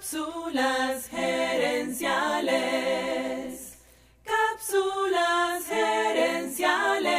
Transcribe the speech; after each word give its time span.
Cápsulas 0.00 1.08
gerenciales. 1.10 2.54
Cápsulas 4.24 5.66
gerenciales. 5.68 7.10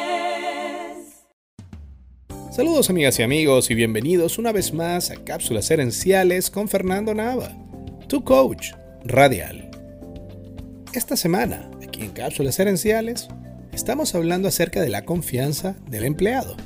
Saludos 2.50 2.90
amigas 2.90 3.20
y 3.20 3.22
amigos 3.22 3.70
y 3.70 3.76
bienvenidos 3.76 4.40
una 4.40 4.52
vez 4.52 4.74
más 4.74 5.12
a 5.12 5.24
Cápsulas 5.24 5.68
gerenciales 5.68 6.50
con 6.50 6.68
Fernando 6.68 7.14
Nava, 7.14 7.56
tu 8.08 8.24
coach 8.24 8.72
radial. 9.04 9.70
Esta 10.92 11.16
semana, 11.16 11.70
aquí 11.84 12.02
en 12.02 12.10
Cápsulas 12.10 12.58
gerenciales, 12.58 13.28
estamos 13.74 14.16
hablando 14.16 14.48
acerca 14.48 14.82
de 14.82 14.90
la 14.90 15.06
confianza 15.06 15.76
del 15.88 16.04
empleado. 16.06 16.58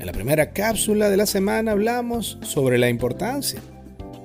En 0.00 0.06
la 0.06 0.12
primera 0.12 0.50
cápsula 0.50 1.10
de 1.10 1.16
la 1.16 1.26
semana 1.26 1.70
hablamos 1.70 2.38
sobre 2.42 2.76
la 2.76 2.88
importancia 2.88 3.60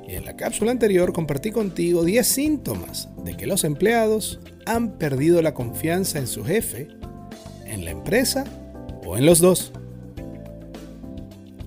y 0.07 0.15
en 0.15 0.25
la 0.25 0.37
cápsula 0.37 0.71
anterior 0.71 1.11
compartí 1.11 1.51
contigo 1.51 2.05
10 2.05 2.25
síntomas 2.25 3.09
de 3.25 3.35
que 3.35 3.45
los 3.45 3.65
empleados 3.65 4.39
han 4.65 4.97
perdido 4.97 5.41
la 5.41 5.53
confianza 5.53 6.17
en 6.17 6.27
su 6.27 6.45
jefe, 6.45 6.87
en 7.65 7.83
la 7.83 7.91
empresa 7.91 8.45
o 9.05 9.17
en 9.17 9.25
los 9.25 9.39
dos. 9.39 9.73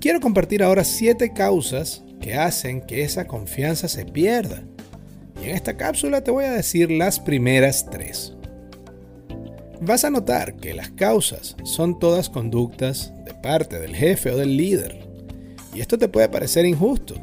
Quiero 0.00 0.20
compartir 0.20 0.62
ahora 0.62 0.84
7 0.84 1.34
causas 1.34 2.02
que 2.20 2.34
hacen 2.34 2.80
que 2.80 3.02
esa 3.02 3.26
confianza 3.26 3.88
se 3.88 4.06
pierda. 4.06 4.62
Y 5.42 5.50
en 5.50 5.56
esta 5.56 5.76
cápsula 5.76 6.24
te 6.24 6.30
voy 6.30 6.46
a 6.46 6.52
decir 6.52 6.90
las 6.90 7.20
primeras 7.20 7.86
3. 7.90 8.34
Vas 9.82 10.04
a 10.04 10.10
notar 10.10 10.56
que 10.56 10.72
las 10.72 10.90
causas 10.90 11.56
son 11.64 11.98
todas 11.98 12.30
conductas 12.30 13.12
de 13.24 13.34
parte 13.34 13.78
del 13.78 13.94
jefe 13.94 14.30
o 14.30 14.36
del 14.36 14.56
líder. 14.56 15.06
Y 15.74 15.80
esto 15.80 15.98
te 15.98 16.08
puede 16.08 16.28
parecer 16.28 16.66
injusto, 16.66 17.14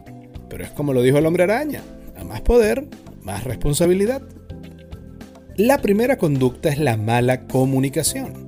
pero 0.50 0.64
es 0.64 0.72
como 0.72 0.94
lo 0.94 1.02
dijo 1.02 1.18
el 1.18 1.26
hombre 1.26 1.44
araña, 1.44 1.82
a 2.16 2.24
más 2.24 2.42
poder, 2.42 2.86
más 3.22 3.44
responsabilidad. 3.44 4.22
La 5.56 5.80
primera 5.80 6.18
conducta 6.18 6.70
es 6.70 6.80
la 6.80 6.98
mala 6.98 7.48
comunicación. 7.48 8.48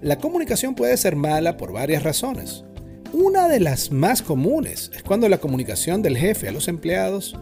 La 0.00 0.18
comunicación 0.18 0.74
puede 0.74 0.96
ser 0.96 1.16
mala 1.16 1.56
por 1.56 1.72
varias 1.72 2.02
razones. 2.02 2.64
Una 3.12 3.48
de 3.48 3.60
las 3.60 3.92
más 3.92 4.22
comunes 4.22 4.90
es 4.94 5.02
cuando 5.02 5.28
la 5.28 5.38
comunicación 5.38 6.02
del 6.02 6.16
jefe 6.16 6.48
a 6.48 6.52
los 6.52 6.68
empleados 6.68 7.36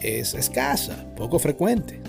es 0.00 0.34
escasa, 0.34 1.06
poco 1.16 1.38
frecuente. 1.38 2.00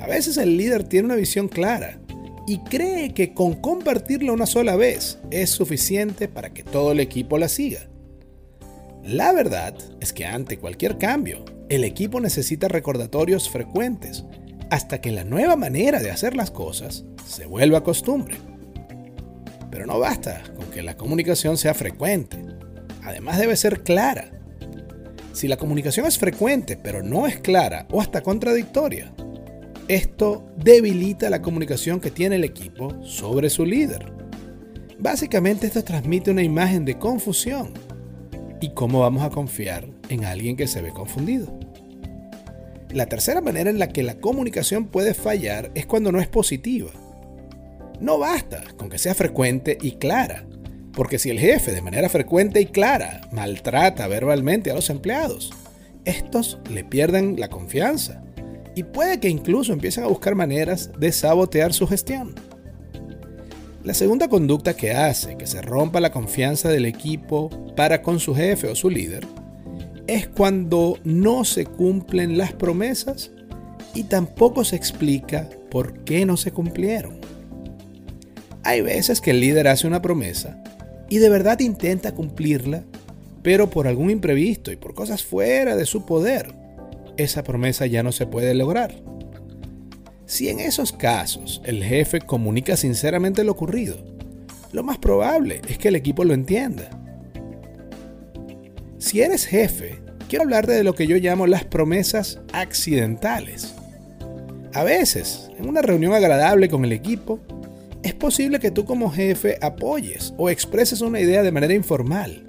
A 0.00 0.06
veces 0.06 0.36
el 0.36 0.56
líder 0.56 0.84
tiene 0.84 1.06
una 1.06 1.16
visión 1.16 1.48
clara 1.48 1.98
y 2.46 2.58
cree 2.60 3.12
que 3.12 3.34
con 3.34 3.54
compartirla 3.54 4.32
una 4.32 4.46
sola 4.46 4.76
vez 4.76 5.18
es 5.30 5.50
suficiente 5.50 6.28
para 6.28 6.54
que 6.54 6.62
todo 6.62 6.92
el 6.92 7.00
equipo 7.00 7.36
la 7.36 7.48
siga. 7.48 7.88
La 9.08 9.32
verdad 9.32 9.74
es 10.00 10.12
que 10.12 10.26
ante 10.26 10.58
cualquier 10.58 10.98
cambio, 10.98 11.42
el 11.70 11.84
equipo 11.84 12.20
necesita 12.20 12.68
recordatorios 12.68 13.48
frecuentes 13.48 14.26
hasta 14.70 15.00
que 15.00 15.12
la 15.12 15.24
nueva 15.24 15.56
manera 15.56 16.00
de 16.00 16.10
hacer 16.10 16.36
las 16.36 16.50
cosas 16.50 17.06
se 17.26 17.46
vuelva 17.46 17.82
costumbre. 17.82 18.36
Pero 19.70 19.86
no 19.86 19.98
basta 19.98 20.42
con 20.54 20.66
que 20.66 20.82
la 20.82 20.98
comunicación 20.98 21.56
sea 21.56 21.72
frecuente, 21.72 22.36
además 23.02 23.38
debe 23.38 23.56
ser 23.56 23.82
clara. 23.82 24.30
Si 25.32 25.48
la 25.48 25.56
comunicación 25.56 26.04
es 26.04 26.18
frecuente 26.18 26.76
pero 26.76 27.02
no 27.02 27.26
es 27.26 27.38
clara 27.40 27.86
o 27.90 28.02
hasta 28.02 28.22
contradictoria, 28.22 29.14
esto 29.88 30.52
debilita 30.58 31.30
la 31.30 31.40
comunicación 31.40 31.98
que 31.98 32.10
tiene 32.10 32.36
el 32.36 32.44
equipo 32.44 33.02
sobre 33.06 33.48
su 33.48 33.64
líder. 33.64 34.12
Básicamente 34.98 35.66
esto 35.66 35.82
transmite 35.82 36.30
una 36.30 36.42
imagen 36.42 36.84
de 36.84 36.98
confusión 36.98 37.87
¿Y 38.60 38.70
cómo 38.70 39.00
vamos 39.00 39.22
a 39.22 39.30
confiar 39.30 39.86
en 40.08 40.24
alguien 40.24 40.56
que 40.56 40.66
se 40.66 40.82
ve 40.82 40.90
confundido? 40.90 41.58
La 42.90 43.06
tercera 43.06 43.40
manera 43.40 43.70
en 43.70 43.78
la 43.78 43.88
que 43.88 44.02
la 44.02 44.16
comunicación 44.16 44.86
puede 44.86 45.14
fallar 45.14 45.70
es 45.74 45.86
cuando 45.86 46.10
no 46.10 46.20
es 46.20 46.26
positiva. 46.26 46.90
No 48.00 48.18
basta 48.18 48.64
con 48.76 48.88
que 48.88 48.98
sea 48.98 49.14
frecuente 49.14 49.78
y 49.80 49.92
clara, 49.92 50.44
porque 50.92 51.18
si 51.18 51.30
el 51.30 51.38
jefe 51.38 51.72
de 51.72 51.82
manera 51.82 52.08
frecuente 52.08 52.60
y 52.60 52.66
clara 52.66 53.20
maltrata 53.30 54.08
verbalmente 54.08 54.70
a 54.70 54.74
los 54.74 54.90
empleados, 54.90 55.52
estos 56.04 56.58
le 56.70 56.82
pierden 56.82 57.38
la 57.38 57.48
confianza 57.48 58.22
y 58.74 58.84
puede 58.84 59.20
que 59.20 59.28
incluso 59.28 59.72
empiecen 59.72 60.04
a 60.04 60.08
buscar 60.08 60.34
maneras 60.34 60.90
de 60.98 61.12
sabotear 61.12 61.72
su 61.72 61.86
gestión. 61.86 62.34
La 63.88 63.94
segunda 63.94 64.28
conducta 64.28 64.76
que 64.76 64.92
hace 64.92 65.38
que 65.38 65.46
se 65.46 65.62
rompa 65.62 65.98
la 65.98 66.12
confianza 66.12 66.68
del 66.68 66.84
equipo 66.84 67.48
para 67.74 68.02
con 68.02 68.20
su 68.20 68.34
jefe 68.34 68.68
o 68.68 68.74
su 68.74 68.90
líder 68.90 69.26
es 70.06 70.28
cuando 70.28 70.98
no 71.04 71.42
se 71.44 71.64
cumplen 71.64 72.36
las 72.36 72.52
promesas 72.52 73.30
y 73.94 74.02
tampoco 74.02 74.62
se 74.64 74.76
explica 74.76 75.48
por 75.70 76.04
qué 76.04 76.26
no 76.26 76.36
se 76.36 76.52
cumplieron. 76.52 77.18
Hay 78.62 78.82
veces 78.82 79.22
que 79.22 79.30
el 79.30 79.40
líder 79.40 79.68
hace 79.68 79.86
una 79.86 80.02
promesa 80.02 80.62
y 81.08 81.16
de 81.16 81.30
verdad 81.30 81.58
intenta 81.60 82.12
cumplirla, 82.12 82.84
pero 83.42 83.70
por 83.70 83.86
algún 83.86 84.10
imprevisto 84.10 84.70
y 84.70 84.76
por 84.76 84.92
cosas 84.92 85.24
fuera 85.24 85.76
de 85.76 85.86
su 85.86 86.04
poder, 86.04 86.54
esa 87.16 87.42
promesa 87.42 87.86
ya 87.86 88.02
no 88.02 88.12
se 88.12 88.26
puede 88.26 88.52
lograr. 88.52 88.94
Si 90.28 90.50
en 90.50 90.60
esos 90.60 90.92
casos 90.92 91.62
el 91.64 91.82
jefe 91.82 92.20
comunica 92.20 92.76
sinceramente 92.76 93.44
lo 93.44 93.52
ocurrido, 93.52 93.96
lo 94.72 94.82
más 94.82 94.98
probable 94.98 95.62
es 95.66 95.78
que 95.78 95.88
el 95.88 95.96
equipo 95.96 96.22
lo 96.22 96.34
entienda. 96.34 96.90
Si 98.98 99.22
eres 99.22 99.46
jefe, 99.46 100.02
quiero 100.28 100.44
hablarte 100.44 100.72
de 100.72 100.84
lo 100.84 100.94
que 100.94 101.06
yo 101.06 101.16
llamo 101.16 101.46
las 101.46 101.64
promesas 101.64 102.40
accidentales. 102.52 103.74
A 104.74 104.84
veces, 104.84 105.48
en 105.58 105.66
una 105.66 105.80
reunión 105.80 106.12
agradable 106.12 106.68
con 106.68 106.84
el 106.84 106.92
equipo, 106.92 107.40
es 108.02 108.12
posible 108.12 108.60
que 108.60 108.70
tú 108.70 108.84
como 108.84 109.10
jefe 109.10 109.56
apoyes 109.62 110.34
o 110.36 110.50
expreses 110.50 111.00
una 111.00 111.20
idea 111.20 111.42
de 111.42 111.52
manera 111.52 111.72
informal. 111.72 112.44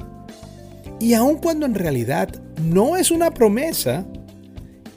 Y 1.00 1.14
aun 1.14 1.38
cuando 1.38 1.66
en 1.66 1.76
realidad 1.76 2.28
no 2.62 2.98
es 2.98 3.10
una 3.10 3.32
promesa, 3.32 4.06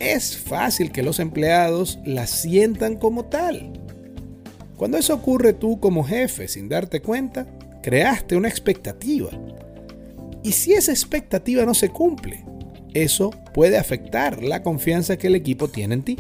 es 0.02 0.36
fácil 0.36 0.90
que 0.90 1.04
los 1.04 1.20
empleados 1.20 2.00
la 2.04 2.26
sientan 2.26 2.96
como 2.96 3.26
tal. 3.26 3.72
Cuando 4.76 4.98
eso 4.98 5.14
ocurre 5.14 5.52
tú 5.52 5.78
como 5.78 6.02
jefe 6.02 6.48
sin 6.48 6.68
darte 6.68 7.00
cuenta, 7.00 7.46
creaste 7.82 8.36
una 8.36 8.48
expectativa. 8.48 9.30
Y 10.42 10.52
si 10.52 10.72
esa 10.72 10.90
expectativa 10.90 11.64
no 11.64 11.72
se 11.72 11.90
cumple, 11.90 12.44
eso 12.94 13.30
puede 13.54 13.78
afectar 13.78 14.42
la 14.42 14.62
confianza 14.64 15.16
que 15.16 15.28
el 15.28 15.36
equipo 15.36 15.68
tiene 15.68 15.94
en 15.94 16.02
ti. 16.02 16.16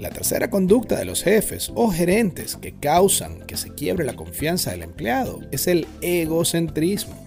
La 0.00 0.08
tercera 0.08 0.48
conducta 0.48 0.96
de 0.96 1.04
los 1.04 1.22
jefes 1.22 1.70
o 1.74 1.90
gerentes 1.90 2.56
que 2.56 2.74
causan 2.74 3.40
que 3.46 3.58
se 3.58 3.74
quiebre 3.74 4.04
la 4.04 4.16
confianza 4.16 4.70
del 4.70 4.82
empleado 4.82 5.40
es 5.52 5.66
el 5.66 5.86
egocentrismo 6.00 7.23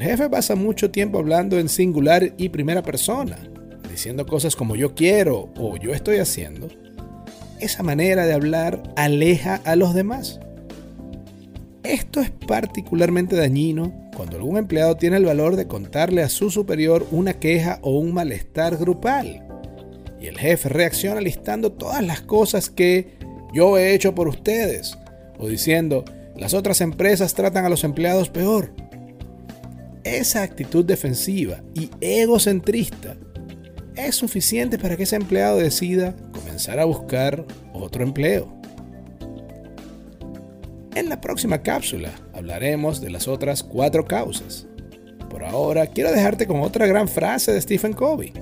el 0.00 0.06
jefe 0.06 0.30
pasa 0.30 0.54
mucho 0.54 0.90
tiempo 0.90 1.18
hablando 1.18 1.58
en 1.58 1.68
singular 1.68 2.32
y 2.38 2.48
primera 2.48 2.82
persona, 2.82 3.36
diciendo 3.90 4.24
cosas 4.24 4.56
como 4.56 4.74
yo 4.74 4.94
quiero 4.94 5.50
o 5.58 5.76
yo 5.76 5.92
estoy 5.92 6.16
haciendo, 6.16 6.68
esa 7.58 7.82
manera 7.82 8.24
de 8.24 8.32
hablar 8.32 8.82
aleja 8.96 9.60
a 9.62 9.76
los 9.76 9.92
demás. 9.92 10.40
Esto 11.82 12.22
es 12.22 12.30
particularmente 12.30 13.36
dañino 13.36 13.92
cuando 14.16 14.38
algún 14.38 14.56
empleado 14.56 14.96
tiene 14.96 15.18
el 15.18 15.26
valor 15.26 15.56
de 15.56 15.66
contarle 15.66 16.22
a 16.22 16.30
su 16.30 16.50
superior 16.50 17.06
una 17.10 17.34
queja 17.34 17.78
o 17.82 17.98
un 17.98 18.14
malestar 18.14 18.78
grupal. 18.78 19.46
Y 20.18 20.28
el 20.28 20.38
jefe 20.38 20.70
reacciona 20.70 21.20
listando 21.20 21.72
todas 21.72 22.02
las 22.02 22.22
cosas 22.22 22.70
que 22.70 23.18
yo 23.52 23.76
he 23.76 23.92
hecho 23.92 24.14
por 24.14 24.28
ustedes. 24.28 24.96
O 25.38 25.46
diciendo, 25.48 26.06
las 26.36 26.54
otras 26.54 26.80
empresas 26.80 27.34
tratan 27.34 27.66
a 27.66 27.68
los 27.68 27.84
empleados 27.84 28.30
peor 28.30 28.72
esa 30.18 30.42
actitud 30.42 30.84
defensiva 30.84 31.62
y 31.74 31.90
egocentrista 32.00 33.16
es 33.96 34.16
suficiente 34.16 34.78
para 34.78 34.96
que 34.96 35.04
ese 35.04 35.16
empleado 35.16 35.58
decida 35.58 36.14
comenzar 36.32 36.78
a 36.78 36.84
buscar 36.84 37.44
otro 37.72 38.02
empleo. 38.02 38.52
En 40.94 41.08
la 41.08 41.20
próxima 41.20 41.62
cápsula 41.62 42.10
hablaremos 42.34 43.00
de 43.00 43.10
las 43.10 43.28
otras 43.28 43.62
cuatro 43.62 44.06
causas. 44.06 44.66
Por 45.28 45.44
ahora 45.44 45.86
quiero 45.86 46.10
dejarte 46.10 46.46
con 46.46 46.60
otra 46.60 46.86
gran 46.86 47.06
frase 47.06 47.52
de 47.52 47.60
Stephen 47.60 47.92
Covey. 47.92 48.32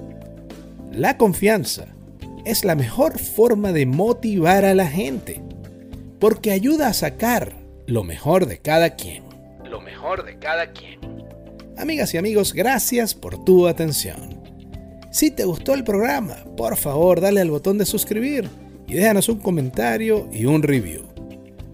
La 0.92 1.18
confianza 1.18 1.86
es 2.44 2.64
la 2.64 2.74
mejor 2.74 3.18
forma 3.18 3.72
de 3.72 3.84
motivar 3.84 4.64
a 4.64 4.74
la 4.74 4.86
gente 4.86 5.42
porque 6.18 6.50
ayuda 6.50 6.88
a 6.88 6.94
sacar 6.94 7.52
lo 7.86 8.04
mejor 8.04 8.46
de 8.46 8.58
cada 8.58 8.96
quien. 8.96 9.24
Lo 9.64 9.80
mejor 9.80 10.24
de 10.24 10.38
cada 10.38 10.72
quien. 10.72 11.17
Amigas 11.78 12.12
y 12.12 12.16
amigos, 12.16 12.54
gracias 12.54 13.14
por 13.14 13.44
tu 13.44 13.68
atención. 13.68 14.42
Si 15.12 15.30
te 15.30 15.44
gustó 15.44 15.74
el 15.74 15.84
programa, 15.84 16.38
por 16.56 16.76
favor 16.76 17.20
dale 17.20 17.40
al 17.40 17.52
botón 17.52 17.78
de 17.78 17.86
suscribir 17.86 18.50
y 18.88 18.94
déjanos 18.94 19.28
un 19.28 19.38
comentario 19.38 20.28
y 20.32 20.46
un 20.46 20.64
review. 20.64 21.04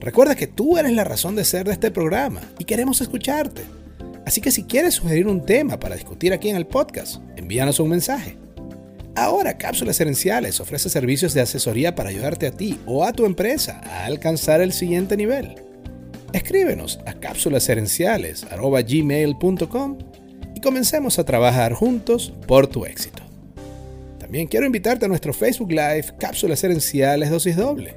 Recuerda 0.01 0.35
que 0.35 0.47
tú 0.47 0.77
eres 0.77 0.93
la 0.93 1.05
razón 1.05 1.37
de 1.37 1.45
ser 1.47 1.67
de 1.67 1.73
este 1.73 1.91
programa 1.91 2.43
y 2.59 2.65
queremos 2.65 3.01
escucharte. 3.01 3.63
Así 4.27 4.43
que 4.43 4.51
si 4.51 4.65
quieres 4.65 4.93
sugerir 4.93 5.27
un 5.27 5.47
tema 5.47 5.81
para 5.81 5.95
discutir 5.95 6.35
aquí 6.35 6.51
en 6.51 6.57
el 6.57 6.67
podcast, 6.67 7.23
envíanos 7.37 7.81
un 7.81 7.89
mensaje. 7.89 8.37
Ahora 9.17 9.57
Cápsulas 9.57 9.99
Herenciales 10.01 10.61
ofrece 10.61 10.91
servicios 10.91 11.33
de 11.33 11.41
asesoría 11.41 11.95
para 11.95 12.11
ayudarte 12.11 12.47
a 12.49 12.53
ti 12.53 12.79
o 12.85 13.05
a 13.05 13.15
tu 13.15 13.25
empresa 13.25 13.81
a 13.85 14.05
alcanzar 14.05 14.61
el 14.61 14.75
siguiente 14.75 15.17
nivel. 15.17 15.64
Escríbenos 16.35 16.99
a 17.07 17.15
cápsulasherenciales.gmail.com 17.15 19.99
y 20.57 20.61
comencemos 20.61 21.19
a 21.21 21.25
trabajar 21.25 21.75
juntos 21.75 22.33
por 22.49 22.67
tu 22.67 22.85
éxito. 22.85 23.23
También 24.19 24.49
quiero 24.49 24.67
invitarte 24.67 25.05
a 25.05 25.09
nuestro 25.09 25.33
Facebook 25.33 25.71
Live 25.71 26.07
Cápsulas 26.19 26.65
Herenciales 26.65 27.31
Dosis 27.31 27.57
Doble. 27.57 27.95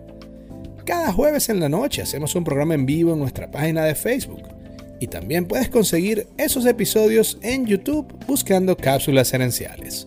Cada 0.86 1.12
jueves 1.12 1.50
en 1.50 1.60
la 1.60 1.68
noche 1.68 2.04
hacemos 2.04 2.36
un 2.36 2.44
programa 2.44 2.76
en 2.76 2.86
vivo 2.86 3.14
en 3.14 3.20
nuestra 3.20 3.50
página 3.50 3.84
de 3.86 3.96
Facebook. 3.96 4.44
Y 5.00 5.08
también 5.08 5.48
puedes 5.48 5.70
conseguir 5.70 6.28
esos 6.38 6.68
episodios 6.68 7.40
en 7.42 7.66
YouTube 7.66 8.06
buscando 8.28 8.78
Cápsulas 8.78 9.34
Herenciales. 9.34 10.06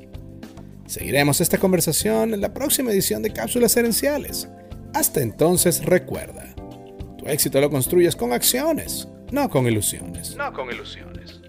Seguiremos 0.86 1.40
esta 1.40 1.58
conversación 1.58 2.32
en 2.32 2.42
la 2.42 2.54
próxima 2.54 2.92
edición 2.92 3.22
de 3.22 3.32
Cápsulas 3.32 3.76
Herenciales. 3.76 4.46
Hasta 4.94 5.20
entonces 5.20 5.84
recuerda, 5.84 6.54
tu 7.20 7.28
éxito 7.28 7.60
lo 7.60 7.70
construyes 7.70 8.16
con 8.16 8.32
acciones, 8.32 9.06
no 9.30 9.48
con 9.48 9.66
ilusiones. 9.66 10.36
No 10.36 10.52
con 10.52 10.70
ilusiones. 10.70 11.40